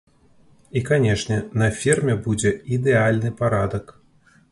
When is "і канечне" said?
0.79-1.35